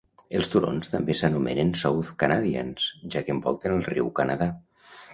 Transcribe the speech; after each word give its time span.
Els 0.37 0.47
turons 0.53 0.89
també 0.93 1.15
s'anomenen 1.19 1.71
"South 1.83 2.11
Canadians", 2.25 2.91
ja 3.17 3.27
que 3.31 3.37
envolten 3.39 3.79
el 3.81 3.89
riu 3.93 4.15
Canadà. 4.23 4.53